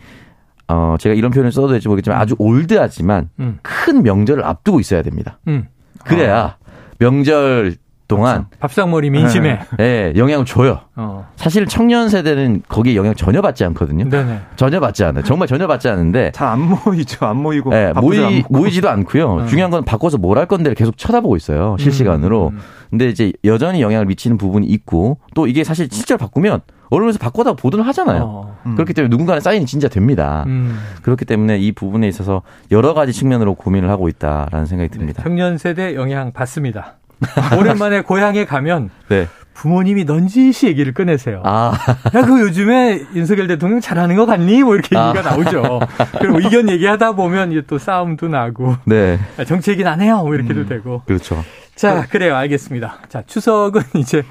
[0.69, 3.59] 어 제가 이런 표현을 써도 될지 모르겠지만 아주 올드하지만 음.
[3.63, 5.39] 큰 명절을 앞두고 있어야 됩니다.
[5.49, 5.67] 음.
[6.05, 6.57] 그래야 아.
[6.99, 7.75] 명절
[8.09, 8.61] 동안 그렇죠.
[8.61, 10.81] 밥상머리 민심에 네, 네 영향을 줘요.
[10.95, 11.27] 어.
[11.35, 14.09] 사실 청년 세대는 거기에 영향 전혀 받지 않거든요.
[14.09, 14.41] 네네.
[14.55, 15.25] 전혀 받지 않아요.
[15.25, 17.27] 정말 전혀 받지 않는데 잘 안 모이죠.
[17.27, 19.35] 안 모이고 네, 모이 모이지도 않고요.
[19.39, 19.47] 음.
[19.49, 21.77] 중요한 건 바꿔서 뭘 할 건데를 계속 쳐다보고 있어요.
[21.81, 22.49] 실시간으로.
[22.55, 22.61] 음.
[22.91, 27.87] 근데 이제 여전히 영향을 미치는 부분이 있고 또 이게 사실 실제로 바꾸면 언론에서 바꿔다 보도를
[27.89, 28.23] 하잖아요.
[28.23, 28.59] 어.
[28.67, 28.75] 음.
[28.75, 30.45] 그렇기 때문에 누군가는 사인이 진짜 됩니다.
[30.47, 30.79] 음.
[31.03, 35.23] 그렇기 때문에 이 부분에 있어서 여러 가지 측면으로 고민을 하고 있다라는 생각이 듭니다.
[35.23, 36.95] 네, 청년 세대 영향 받습니다.
[37.59, 39.27] 오랜만에 고향에 가면 네.
[39.55, 41.41] 부모님이 넌지시 얘기를 꺼내세요.
[41.45, 41.73] 아.
[42.15, 44.63] 야, 그 요즘에 윤석열 대통령 잘하는 것 같니?
[44.63, 45.09] 뭐 이렇게 아.
[45.09, 45.81] 얘기가 나오죠.
[46.21, 48.77] 그리고 의견 얘기하다 보면 이제 또 싸움도 나고.
[48.85, 49.19] 네.
[49.47, 50.23] 정치 얘기는 안 해요.
[50.23, 50.69] 뭐 이렇게도 음.
[50.69, 51.03] 되고.
[51.07, 51.43] 그렇죠.
[51.77, 52.35] 자, 그래요.
[52.35, 53.01] 알겠습니다.
[53.09, 54.25] 자, 추석은 이제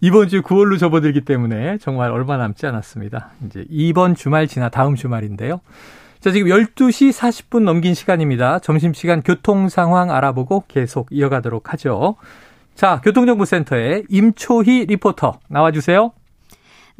[0.00, 3.30] 이번 주 9월로 접어들기 때문에 정말 얼마 남지 않았습니다.
[3.46, 5.60] 이제 이번 주말 지나 다음 주말인데요.
[6.18, 8.58] 자, 지금 12시 40분 넘긴 시간입니다.
[8.58, 12.16] 점심시간 교통 상황 알아보고 계속 이어가도록 하죠.
[12.74, 16.12] 자, 교통정보센터에 임초희 리포터 나와주세요.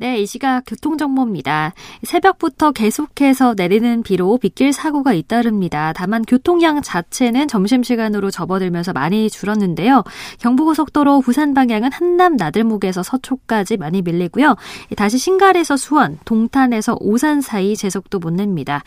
[0.01, 1.75] 네, 이 시각 교통정보입니다.
[2.05, 5.93] 새벽부터 계속해서 내리는 비로 빗길 사고가 잇따릅니다.
[5.93, 10.05] 다만 교통량 자체는 점심시간으로 접어들면서 많이 줄었는데요.
[10.39, 14.55] 경부고속도로 부산 방향은 한남 나들목에서 서초까지 많이 밀리고요.
[14.97, 18.85] 다시 신갈에서 수원, 동탄에서 오산 사이 제속도 못 냅니다.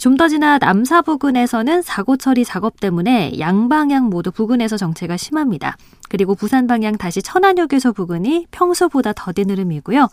[0.00, 5.76] 좀 더 지나 남사 부근에서는 사고 처리 작업 때문에 양방향 모두 부근에서 정체가 심합니다.
[6.08, 10.08] 그리고 부산 방향 다시 천안휴게소 부근이 평소보다 더딘 흐름이고요.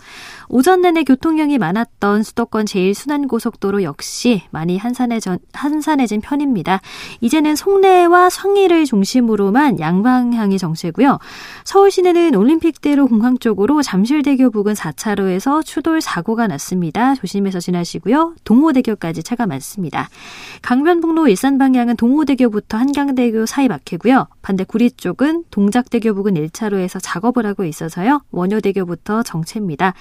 [0.49, 6.82] 오전 내내 교통량이 많았던 수도권 제1순환고속도로 역시 많이 한산해진, 한산해진 편입니다.
[7.21, 11.19] 이제는 송내와 상리를 중심으로만 양방향이 정체고요.
[11.63, 17.15] 서울 시내는 올림픽대로 공항 쪽으로 잠실대교 부근 4차로에서 추돌 사고가 났습니다.
[17.15, 18.36] 조심해서 지나시고요.
[18.43, 20.10] 동호대교까지 차가 많습니다.
[20.62, 24.27] 강변북로 일산 방향은 동호대교부터 한강대교 사이 막히고요.
[24.41, 28.22] 반대 구리 쪽은 동작 대교 부근 1차로에서 작업을 하고 있어서요.
[28.32, 29.93] 원효대교부터 정체입니다.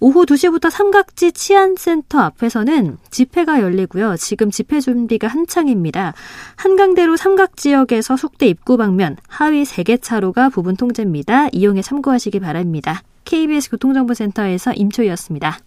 [0.00, 4.16] 오후 2시부터 삼각지 치안센터 앞에서는 집회가 열리고요.
[4.16, 6.14] 지금 집회 준비가 한창입니다.
[6.56, 11.48] 한강대로 삼각지역에서 숙대 입구 방면 하위 3개 차로가 부분 통제입니다.
[11.52, 13.02] 이용에 참고하시기 바랍니다.
[13.24, 15.58] KBS 교통정보센터에서 임초희였습니다.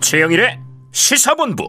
[0.00, 0.61] 최영일의
[0.92, 1.68] 시사본부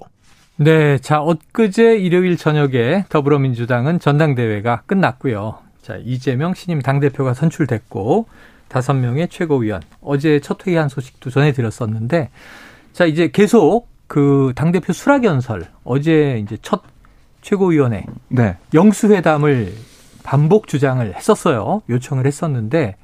[0.58, 5.58] 네, 자, 엊그제 일요일 저녁에 더불어민주당은 전당대회가 끝났고요.
[5.82, 8.28] 자, 이재명 신임 당대표가 선출됐고,
[8.68, 9.82] 다섯 명의 최고위원.
[10.02, 12.30] 어제 첫 회의한 소식도 전해드렸었는데,
[12.92, 16.84] 자, 이제 계속 그 당대표 수락연설, 어제 이제 첫
[17.42, 18.06] 최고위원회.
[18.28, 18.58] 네.
[18.76, 19.74] 영수회담을
[20.22, 21.82] 반복 주장을 했었어요.
[21.90, 22.96] 요청을 했었는데,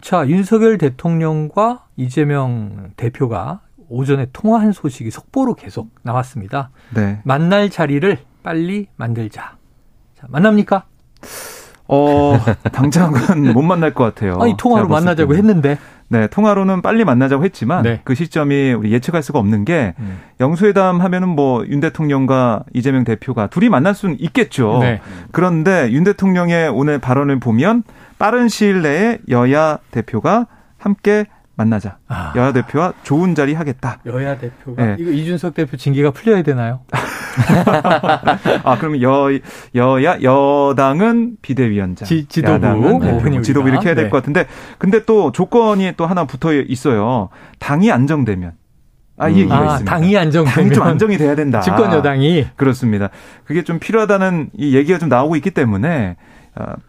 [0.00, 6.70] 자, 윤석열 대통령과 이재명 대표가 오전에 통화한 소식이 속보로 계속 나왔습니다.
[6.94, 7.20] 네.
[7.24, 9.56] 만날 자리를 빨리 만들자.
[10.18, 10.84] 자, 만납니까?
[11.88, 12.38] 어,
[12.72, 14.38] 당장은 못 만날 것 같아요.
[14.40, 15.78] 아니, 통화로 만나자고 했는데.
[16.08, 18.00] 네, 통화로는 빨리 만나자고 했지만 네.
[18.04, 20.20] 그 시점이 우리 예측할 수가 없는 게 음.
[20.38, 24.78] 영수회담 하면은 뭐 윤 대통령과 이재명 대표가 둘이 만날 수는 있겠죠.
[24.82, 25.00] 네.
[25.32, 27.82] 그런데 윤 대통령의 오늘 발언을 보면
[28.20, 30.46] 빠른 시일 내에 여야 대표가
[30.78, 31.98] 함께 만나자.
[32.06, 32.32] 아.
[32.36, 33.98] 여야 대표와 좋은 자리 하겠다.
[34.06, 34.96] 여야 대표가 네.
[34.98, 36.80] 이거 이준석 대표 징계가 풀려야 되나요?
[38.62, 39.28] 아 그러면 여
[39.74, 44.18] 여야 여당은 비대위원장, 지, 지도부, 네, 뭐 지도부 이렇게 해야 될것 네.
[44.18, 44.46] 같은데
[44.78, 47.30] 근데 또 조건이 또 하나 붙어 있어요.
[47.58, 48.52] 당이 안정되면.
[49.18, 49.90] 아, 이 얘기가 아, 있습니다.
[49.90, 50.54] 당이 안정되면.
[50.54, 51.60] 당이 좀 안정이 돼야 된다.
[51.60, 52.48] 집권 여당이.
[52.56, 53.08] 그렇습니다.
[53.44, 56.45] 그게 좀 필요하다는 이 얘기가 좀 나오고 있기 때문에 어,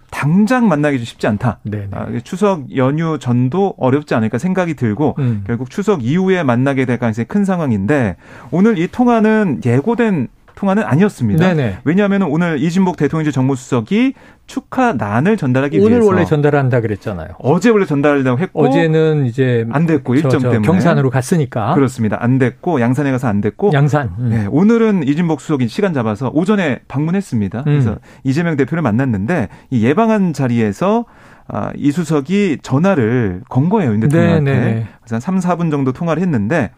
[0.10, 1.60] 당장 만나기 좀 쉽지 않다.
[1.92, 5.44] 아, 추석 연휴 전도 어렵지 않을까 생각이 들고 음.
[5.46, 8.16] 결국 추석 이후에 만나게 될 가능성이 큰 상황인데
[8.52, 11.54] 오늘 이 통화는 예고된 통화는 아니었습니다.
[11.54, 11.78] 네네.
[11.84, 14.14] 왜냐하면 오늘 이진복 대통령실 정무수석이
[14.48, 17.28] 축하 난을 전달하기 오늘 위해서 오늘 전달한다 그랬잖아요.
[17.38, 22.18] 어제 원래 전달하려고 했고 어제는 이제 안 됐고 일정 저, 저 때문에 경산으로 갔으니까 그렇습니다.
[22.20, 24.10] 안 됐고 양산에 가서 안 됐고 양산.
[24.18, 24.30] 음.
[24.32, 27.60] 네, 오늘은 이진복 수석이 시간 잡아서 오전에 방문했습니다.
[27.60, 27.64] 음.
[27.64, 31.06] 그래서 이재명 대표를 만났는데 이 예방한 자리에서
[31.50, 34.52] 아, 이 수석이 전화를 건 거예요, 윤 대통령한테.
[34.52, 34.88] 네네.
[35.02, 36.72] 그래서 한 3, 4분 정도 통화를 했는데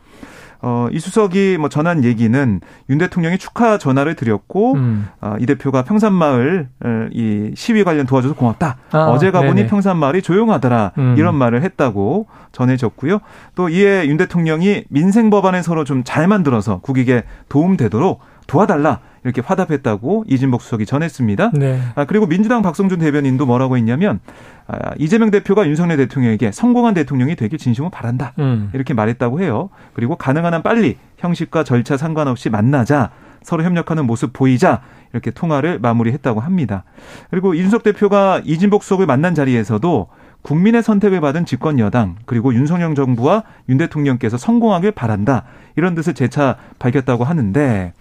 [0.62, 5.08] 어, 이 수석이 뭐 전한 얘기는 윤 대통령이 축하 전화를 드렸고 음.
[5.22, 8.78] 어, 이 대표가 평산마을 어, 이 시위 관련 도와줘서 고맙다.
[8.92, 10.92] 아, 어제 가보니 평산마을이 조용하더라.
[10.98, 11.16] 음.
[11.18, 13.20] 이런 말을 했다고 전해졌고요.
[13.56, 18.20] 또 이에 윤 대통령이 민생 법안을 서로 좀 잘 만들어서 국익에 도움되도록
[18.50, 21.52] 도와달라 이렇게 화답했다고 이진복 수석이 전했습니다.
[21.54, 21.80] 네.
[21.96, 24.20] 아, 그리고 민주당 박성준 대변인도 뭐라고 했냐면
[24.68, 28.70] 아, 이재명 대표가 윤석열 대통령에게 성공한 대통령이 되길 진심으로 바란다 음.
[28.74, 29.70] 이렇게 말했다고 해요.
[29.94, 33.12] 그리고 가능한 한 빨리 형식과 절차 상관없이 만나자
[33.44, 34.82] 서로 협력하는 모습 보이자
[35.14, 36.84] 이렇게 통화를 마무리했다고 합니다.
[37.30, 40.08] 그리고 이준석 대표가 이진복 수석을 만난 자리에서도
[40.42, 45.44] 국민의 선택을 받은 집권 여당 그리고 윤석열 정부와 윤 대통령께서 성공하길 바란다
[45.76, 47.94] 이런 뜻을 재차 밝혔다고 하는데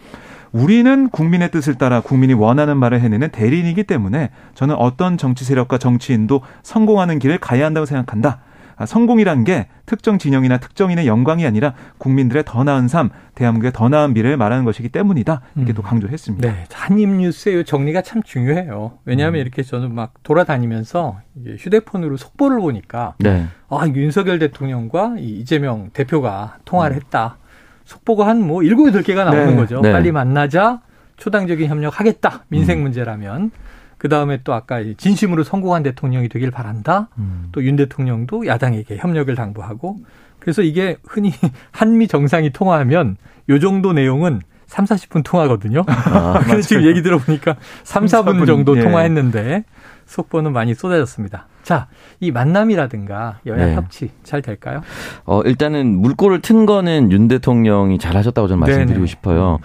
[0.52, 6.42] 우리는 국민의 뜻을 따라 국민이 원하는 말을 해내는 대리인이기 때문에 저는 어떤 정치 세력과 정치인도
[6.62, 8.40] 성공하는 길을 가야 한다고 생각한다.
[8.78, 14.14] 아, 성공이란 게 특정 진영이나 특정인의 영광이 아니라 국민들의 더 나은 삶, 대한민국의 더 나은
[14.14, 15.40] 미래를 말하는 것이기 때문이다.
[15.56, 15.74] 이렇게 음.
[15.74, 16.48] 또 강조했습니다.
[16.48, 16.64] 네.
[16.72, 18.98] 한입뉴스의 정리가 참 중요해요.
[19.04, 19.42] 왜냐하면 음.
[19.42, 21.18] 이렇게 저는 막 돌아다니면서
[21.58, 23.46] 휴대폰으로 속보를 보니까 네.
[23.68, 27.00] 아, 윤석열 대통령과 이재명 대표가 통화를 음.
[27.02, 27.38] 했다.
[27.88, 29.56] 속보가 한 뭐 일곱 여덟 개가 나오는 네.
[29.56, 29.80] 거죠.
[29.80, 29.92] 네.
[29.92, 30.80] 빨리 만나자.
[31.16, 32.44] 초당적인 협력하겠다.
[32.48, 32.82] 민생 음.
[32.82, 33.50] 문제라면.
[33.96, 37.08] 그 다음에 또 아까 진심으로 성공한 대통령이 되길 바란다.
[37.18, 37.48] 음.
[37.50, 39.96] 또윤 대통령도 야당에게 협력을 당부하고.
[40.38, 41.32] 그래서 이게 흔히
[41.72, 43.16] 한미 정상이 통화하면
[43.48, 45.82] 요 정도 내용은 3, 40분 통화거든요.
[45.88, 48.82] 아, 그래서 지금 얘기 들어보니까 3, 4분 정도 예.
[48.82, 49.64] 통화했는데
[50.06, 51.46] 속보는 많이 쏟아졌습니다.
[51.68, 51.86] 자,
[52.18, 53.74] 이 만남이라든가 여야 네.
[53.74, 54.80] 협치 잘 될까요?
[55.26, 59.06] 어, 일단은 물꼬를 튼 거는 윤 대통령이 잘 하셨다고 저는 말씀드리고 네네.
[59.06, 59.58] 싶어요.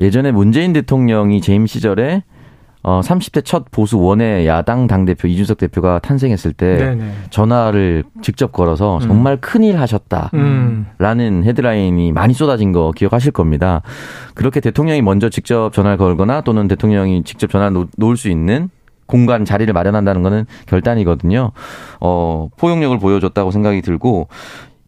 [0.00, 2.22] 예전에 문재인 대통령이 재임 시절에
[2.84, 7.12] 어, 30대 첫 보수 원외 야당 당 대표 이준석 대표가 탄생했을 때 네네.
[7.30, 9.00] 전화를 직접 걸어서 음.
[9.00, 10.30] 정말 큰일 하셨다.
[10.34, 10.86] 음.
[10.98, 13.82] 라는 헤드라인이 많이 쏟아진 거 기억하실 겁니다.
[14.34, 18.70] 그렇게 대통령이 먼저 직접 전화를 걸거나 또는 대통령이 직접 전화를 놓을 수 있는
[19.10, 21.50] 공간 자리를 마련한다는 거는 결단이거든요.
[22.00, 24.28] 어, 포용력을 보여줬다고 생각이 들고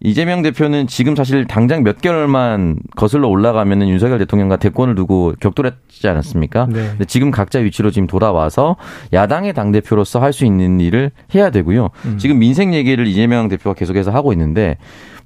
[0.05, 6.67] 이재명 대표는 지금 사실 당장 몇 개월만 거슬러 올라가면은 윤석열 대통령과 대권을 두고 격돌했지 않았습니까?
[6.67, 6.89] 네.
[6.89, 8.77] 근데 지금 각자 위치로 지금 돌아와서
[9.13, 11.91] 야당의 당 대표로서 할 수 있는 일을 해야 되고요.
[12.07, 12.19] 음.
[12.19, 14.77] 지금 민생 얘기를 이재명 대표가 계속해서 하고 있는데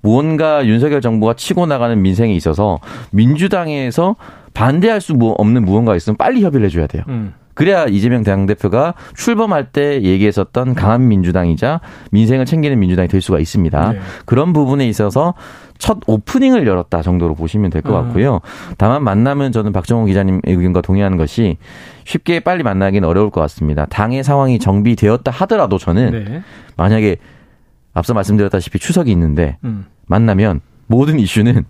[0.03, 2.79] 무언가 윤석열 정부가 치고 나가는 민생에 있어서
[3.13, 4.17] 민주당에서
[4.53, 7.03] 반대할 수 없는 무언가 있으면 빨리 협의를 해줘야 돼요.
[7.09, 7.33] 음.
[7.57, 11.81] 그래야 이재명 당대표가 출범할 때 얘기했었던 강한 민주당이자
[12.13, 13.93] 민생을 챙기는 민주당이 될 수가 있습니다.
[13.93, 13.99] 네.
[14.27, 15.33] 그런 부분에 있어서
[15.79, 18.03] 첫 오프닝을 열었다 정도로 보시면 될것 아.
[18.03, 18.41] 같고요.
[18.77, 21.57] 다만 만나면 저는 박정호 기자님 의견과 동의하는 것이
[22.05, 23.87] 쉽게 빨리 만나기는 어려울 것 같습니다.
[23.87, 26.43] 당의 상황이 정비되었다 하더라도 저는 네.
[26.77, 27.17] 만약에
[27.95, 29.87] 앞서 말씀드렸다시피 추석이 있는데 음.
[30.07, 31.65] 만나면 모든 이슈는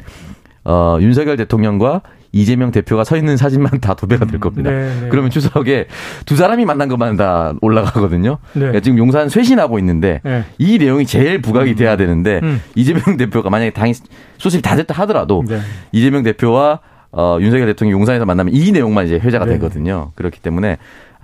[0.64, 2.02] 어, 윤석열 대통령과
[2.36, 4.70] 이재명 대표가 서 있는 사진만 다 도배가 될 겁니다.
[4.70, 5.08] 네, 네.
[5.08, 5.86] 그러면 추석에
[6.26, 8.38] 두 사람이 만난 것만 다 올라가거든요.
[8.52, 8.60] 네.
[8.60, 10.44] 그러니까 지금 용산 쇄신하고 있는데 네.
[10.58, 11.76] 이 내용이 제일 부각이 음.
[11.76, 12.60] 돼야 되는데 음.
[12.74, 13.94] 이재명 대표가 만약에 당이
[14.38, 15.60] 소집이 다 됐다 하더라도 네.
[15.92, 16.80] 이재명 대표와
[17.12, 19.52] 어, 윤석열 대통령이 용산에서 만나면 이 내용만 이제 회자가 네.
[19.54, 20.12] 되거든요.
[20.16, 20.76] 그렇기 때문에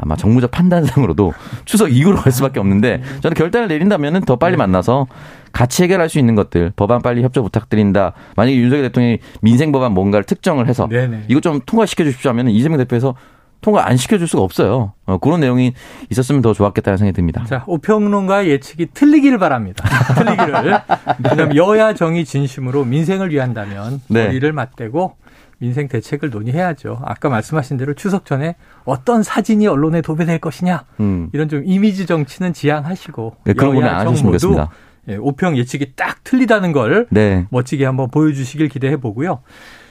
[0.03, 1.33] 아마 정무적 판단상으로도
[1.65, 5.07] 추석 이후로 갈 수밖에 없는데 저는 결단을 내린다면 더 빨리 만나서
[5.53, 8.13] 같이 해결할 수 있는 것들 법안 빨리 협조 부탁드린다.
[8.37, 11.25] 만약에 윤석열 대통령이 민생 법안 뭔가를 특정을 해서 네네.
[11.29, 13.15] 이것 좀 통과시켜 주십시오 하면 이재명 대표에서
[13.61, 14.93] 통과 안 시켜줄 수가 없어요.
[15.07, 15.73] 어, 그런 내용이
[16.11, 17.45] 있었으면 더 좋았겠다는 생각이 듭니다.
[17.47, 19.85] 자, 오평론가의 예측이 틀리기를 바랍니다.
[20.19, 20.81] 틀리기를.
[21.23, 24.27] 그다음 여야 정의 진심으로 민생을 위한다면 네.
[24.27, 25.15] 거리를 맞대고
[25.63, 27.01] 민생 대책을 논의해야죠.
[27.05, 31.31] 아까 말씀하신 대로 추석 전에 어떤 사진이 언론에 도배될 것이냐 음.
[31.33, 34.71] 이런 좀 이미지 정치는 지양하시고 네, 그런 거는 안 하셨으면 좋겠습니다.
[35.11, 37.47] 예, 오평 예측이 딱 틀리다는 걸 네.
[37.51, 39.43] 멋지게 한번 보여주시길 기대해 보고요.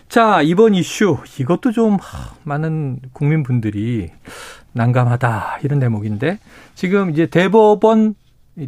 [0.10, 1.97] 자 이번 이슈 이것도 좀
[2.43, 4.10] 많은 국민분들이
[4.73, 6.38] 난감하다 이런 대목인데
[6.75, 8.15] 지금 이제 대법원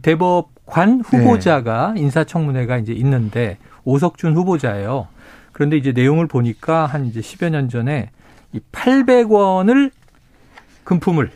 [0.02, 2.02] 대법관 후보자가 네.
[2.02, 5.10] 인사청문회가 이제 있는데 오석준 후보자예요.
[5.54, 8.10] 그런데 이제 내용을 보니까 한 이제 10여 년 전에
[8.52, 9.92] 이 800원을
[10.84, 11.32] 금품을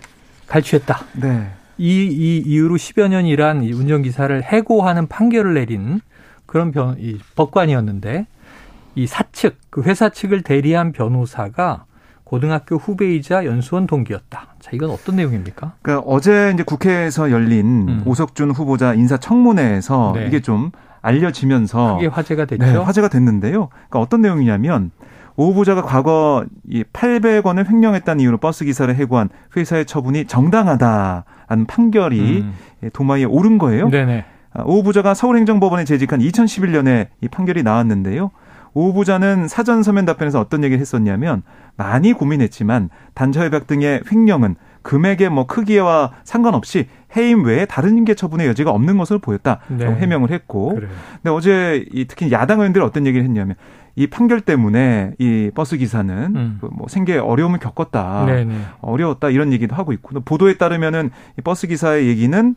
[0.47, 1.05] 갈취했다.
[1.21, 1.49] 네.
[1.77, 6.01] 이, 이 이후로 10여 년 일한 이 운전기사를 해고하는 판결을 내린
[6.45, 8.25] 그런 변, 이 법관이었는데
[8.95, 11.85] 이 사측, 그 회사 측을 대리한 변호사가
[12.27, 14.47] 고등학교 후배이자 연수원 동기였다.
[14.59, 15.75] 자, 이건 어떤 내용입니까?
[15.81, 18.03] 그러니까 어제 이제 국회에서 열린 음.
[18.05, 20.27] 오석준 후보자 인사청문회에서 네.
[20.27, 22.65] 이게 좀 알려지면서 크게 화제가 됐죠.
[22.65, 23.69] 네, 화제가 됐는데요.
[23.69, 24.91] 그러니까 어떤 내용이냐면
[25.37, 32.89] 오 후보자가 과거 이 800원을 횡령했다는 이유로 버스 기사를 해고한 회사의 처분이 정당하다는 판결이 음.
[32.91, 33.87] 도마에 오른 거예요.
[33.87, 34.25] 네네.
[34.51, 38.31] 아, 오 후보자가 서울행정법원에 재직한 2011년에 이 판결이 나왔는데요.
[38.77, 41.41] 오 후보자는 사전 서면 답변에서 어떤 얘기를 했었냐면
[41.77, 48.69] 많이 고민했지만 단처협약 등의 횡령은 금액의 뭐 크기와 상관없이 해임 외에 다른 인계 처분의 여지가
[48.69, 49.61] 없는 것으로 보였다.
[49.69, 49.83] 네.
[49.83, 50.75] 해명을 했고.
[50.75, 50.91] 그래요.
[51.15, 53.55] 근데 어제 이 특히 야당 의원들이 어떤 얘기를 했냐면
[53.95, 56.57] 이 판결 때문에 이 버스 기사는 음.
[56.61, 58.27] 그뭐 생계 어려움을 겪었다.
[58.27, 58.55] 네네.
[58.81, 61.09] 어려웠다 이런 얘기도 하고 있고 보도에 따르면은
[61.39, 62.55] 이 버스 기사의 얘기는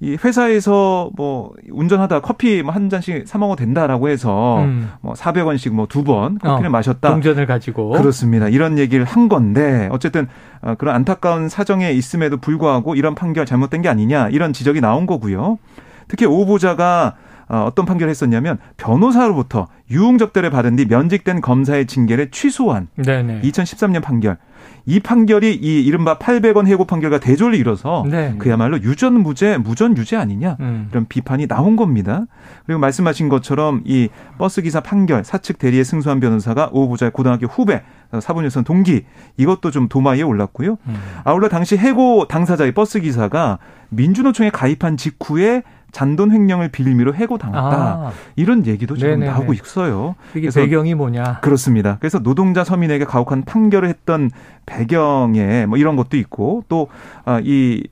[0.00, 4.90] 이 회사에서 뭐 운전하다 커피 뭐한 잔씩 사 먹어도 된다라고 해서 음.
[5.00, 7.10] 뭐 400원씩 뭐 두 번 커피를 어, 마셨다.
[7.10, 8.48] 동전을 가지고 그렇습니다.
[8.48, 10.28] 이런 얘기를 한 건데 어쨌든
[10.62, 15.58] 어, 그런 안타까운 사정에 있음에도 불구하고 이런 판결 잘못된 게 아니냐 이런 지적이 나온 거고요.
[16.06, 17.14] 특히 오 보자가
[17.48, 23.40] 어, 어떤 판결을 했었냐면 변호사로부터 유흥 접대를 받은 뒤 면직된 검사의 징계를 취소한 네네.
[23.42, 24.36] 2013년 판결.
[24.88, 28.34] 이 판결이 이 이른바 800원 해고 판결과 대조를 이뤄서 네.
[28.38, 30.88] 그야말로 유전 무죄, 무전 유죄 아니냐 음.
[30.90, 32.24] 이런 비판이 나온 겁니다.
[32.64, 37.82] 그리고 말씀하신 것처럼 이 버스 기사 판결 사측 대리에 승소한 변호사가 오 후보자의 고등학교 후배
[38.18, 39.04] 사본여선 동기
[39.36, 40.78] 이것도 좀 도마에 올랐고요.
[40.86, 40.96] 음.
[41.22, 43.58] 아울러 당시 해고 당사자의 버스 기사가
[43.90, 47.60] 민주노총에 가입한 직후에 잔돈 횡령을 빌미로 해고당했다.
[47.60, 48.12] 아.
[48.36, 49.32] 이런 얘기도 지금 네네네.
[49.32, 50.14] 나오고 있어요.
[50.34, 51.40] 이게 배경이 뭐냐?
[51.40, 51.96] 그렇습니다.
[51.98, 54.30] 그래서 노동자 서민에게 가혹한 판결을 했던
[54.66, 56.88] 배경에 뭐 이런 것도 있고 또이
[57.24, 57.40] 아,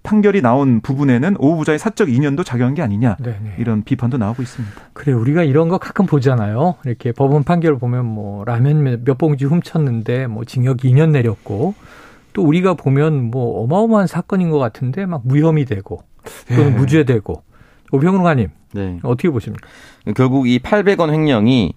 [0.03, 3.55] 판결이 나온 부분에는 오 부자의 사적 인연도 작용한 게 아니냐 네네.
[3.59, 4.75] 이런 비판도 나오고 있습니다.
[4.93, 6.75] 그래 우리가 이런 거 가끔 보잖아요.
[6.85, 11.75] 이렇게 법원 판결을 보면 뭐 라면 몇 봉지 훔쳤는데 뭐 징역 2년 내렸고
[12.35, 16.03] 또 우리가 보면 뭐 어마어마한 사건인 것 같은데 막 무혐의 되고
[16.49, 16.77] 또는 예.
[16.77, 17.43] 무죄되고
[17.93, 18.99] 오평론가님, 네.
[19.03, 19.67] 어떻게 보십니까?
[20.15, 21.73] 결국 이 800원 횡령이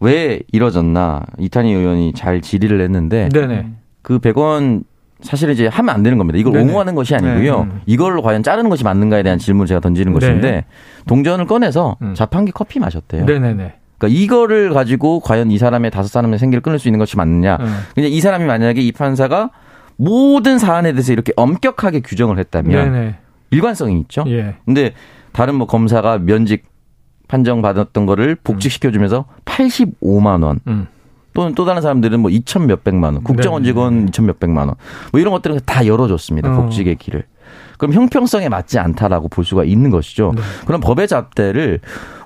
[0.00, 3.70] 왜 이뤄졌나 이탄희 의원이 잘 질의를 했는데 네네.
[4.02, 4.84] 그 100원
[5.22, 6.38] 사실은 이제 하면 안 되는 겁니다.
[6.38, 6.64] 이걸 네네.
[6.64, 7.64] 옹호하는 것이 아니고요.
[7.64, 7.70] 네.
[7.86, 10.18] 이걸로 과연 자르는 것이 맞는가에 대한 질문을 제가 던지는 네.
[10.18, 10.64] 것인데
[11.06, 12.14] 동전을 꺼내서 음.
[12.14, 13.24] 자판기 커피 마셨대요.
[13.24, 13.74] 네네네.
[13.98, 17.56] 그러니까 이거를 가지고 과연 이 사람의 다섯 사람의 생계를 끊을 수 있는 것이 맞느냐.
[17.60, 17.78] 음.
[17.94, 19.50] 그냥 이 사람이 만약에 이 판사가
[19.96, 23.14] 모든 사안에 대해서 이렇게 엄격하게 규정을 했다면 네네.
[23.50, 24.24] 일관성이 있죠.
[24.26, 24.56] 예.
[24.66, 24.92] 근데
[25.36, 26.64] 다른 뭐 검사가 면직
[27.28, 30.60] 판정 받았던 거를 복직시켜 주면서 85만 원.
[30.66, 30.86] 음.
[31.34, 33.68] 또는 또 다른 사람들은 뭐 2천 몇백만 원, 국정원 네.
[33.68, 34.76] 직원 2천 몇백만 원,
[35.12, 36.50] 뭐 이런 것들은 다 열어줬습니다.
[36.50, 36.62] 어.
[36.62, 37.24] 복직의 길을.
[37.76, 40.32] 그럼 형평성에 맞지 않다라고 볼 수가 있는 것이죠.
[40.34, 40.40] 네.
[40.64, 41.80] 그럼 법의 잣대를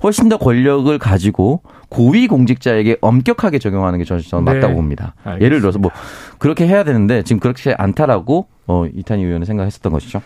[0.04, 4.54] 훨씬 더 권력을 가지고 고위 공직자에게 엄격하게 적용하는 게 저는 네.
[4.54, 5.14] 맞다고 봅니다.
[5.24, 5.44] 알겠습니다.
[5.44, 5.90] 예를 들어서 뭐
[6.38, 10.22] 그렇게 해야 되는데 지금 그렇지 않다라고 어, 이탄희 의원은 생각했었던 것이죠.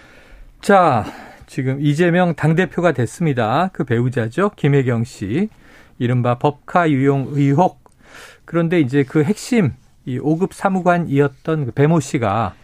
[0.61, 1.07] 자,
[1.47, 3.71] 지금 이재명 당대표가 됐습니다.
[3.73, 4.51] 그 배우자죠.
[4.57, 5.49] 김혜경 씨.
[5.99, 7.83] 이른바 법카 유용 의혹.
[8.45, 9.73] 그런데 이제 그 핵심,
[10.05, 12.55] 이 5급 사무관이었던 그 배모 씨가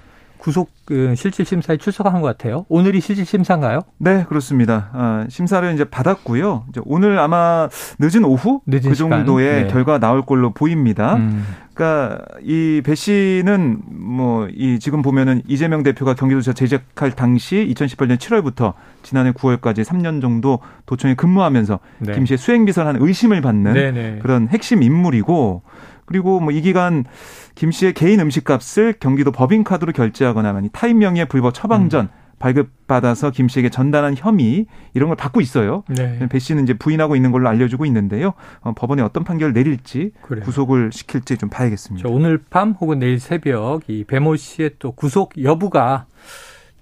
[0.40, 2.64] 구속 그 실질 심사에 출석한 것 같아요.
[2.68, 3.80] 오늘이 실질 심사인가요?
[3.98, 4.88] 네, 그렇습니다.
[4.92, 6.64] 아, 심사를 이제 받았고요.
[6.70, 9.68] 이제 오늘 아마 늦은 오후 늦은 그 정도의 네.
[9.68, 11.16] 결과 나올 걸로 보입니다.
[11.16, 11.44] 음.
[11.74, 18.72] 그러니까 이 배 씨는 뭐 이 지금 보면은 이재명 대표가 경기도지사 재직할 당시 2018년 7월부터
[19.02, 22.12] 지난해 9월까지 3년 정도 도청에 근무하면서 네.
[22.14, 23.92] 김 씨의 수행 비서한 의심을 받는 네네.
[23.92, 24.18] 네.
[24.22, 25.62] 그런 핵심 인물이고
[26.10, 27.04] 그리고 뭐 이 기간
[27.54, 32.08] 김 씨의 개인 음식값을 경기도 법인카드로 결제하거나 많이 타인 명의의 불법 처방전 음.
[32.40, 35.84] 발급받아서 김 씨에게 전달한 혐의 이런 걸 받고 있어요.
[35.88, 36.18] 네.
[36.28, 38.32] 배 씨는 이제 부인하고 있는 걸로 알려주고 있는데요.
[38.62, 40.44] 어, 법원에 어떤 판결을 내릴지 그래요.
[40.44, 42.08] 구속을 시킬지 좀 봐야겠습니다.
[42.08, 46.06] 오늘 밤 혹은 내일 새벽 이 배모 씨의 또 구속 여부가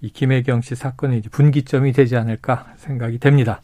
[0.01, 3.61] 이 김혜경 씨 사건의 분기점이 되지 않을까 생각이 됩니다.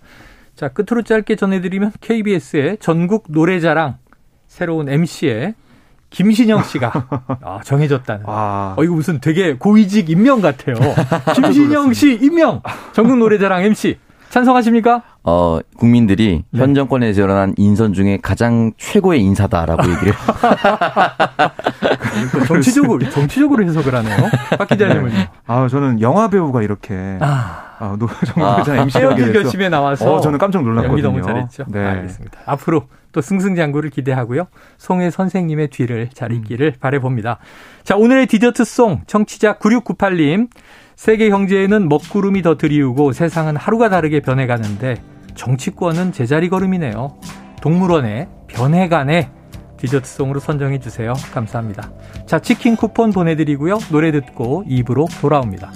[0.57, 3.98] 자 끝으로 짧게 전해드리면 KBS의 전국 노래자랑
[4.55, 5.55] 새로운 MC에
[6.11, 6.93] 김신영 씨가
[7.43, 8.25] 아, 정해졌다는.
[8.29, 8.77] 아.
[8.79, 10.77] 어, 이거 무슨 되게 고위직 임명 같아요.
[11.35, 12.62] 김신영 씨 임명
[12.93, 13.99] 전국 노래자랑 MC
[14.31, 15.03] 찬성하십니까?
[15.25, 16.61] 어, 국민들이 네.
[16.61, 20.12] 현 정권에서 일어난 인선 중에 가장 최고의 인사다라고 얘기를.
[22.47, 24.31] 정치적으로, 정치적으로 해석을 하네요.
[24.57, 25.14] 박 기자님은요?
[25.14, 25.31] 네.
[25.47, 27.19] 아, 저는 영화 배우가 이렇게.
[27.21, 27.74] 아.
[27.85, 28.83] 아, 노, 정말 아.
[28.83, 30.14] MC가 결심에 나와서.
[30.14, 30.90] 어, 저는 깜짝 놀랐거든요.
[30.90, 31.64] 연기 너무 잘했죠.
[31.68, 31.85] 네.
[31.85, 32.40] 알겠습니다.
[32.47, 34.47] 앞으로 또 승승장구를 기대하고요.
[34.79, 36.81] 송혜 선생님의 뒤를 잘 잇기를 음.
[36.81, 37.38] 바래봅니다.
[37.85, 40.49] 자, 오늘의 디저트송 청취자 9698님.
[40.97, 45.03] 세계 경제에는 먹구름이 더 드리우고 세상은 하루가 다르게 변해가는데
[45.35, 47.18] 정치권은 제자리 걸음이네요.
[47.61, 49.31] 동물원의 변해가네
[49.77, 51.12] 디저트송으로 선정해 주세요.
[51.33, 51.90] 감사합니다.
[52.27, 53.79] 자, 치킨 쿠폰 보내드리고요.
[53.90, 55.73] 노래 듣고 입으로 돌아옵니다.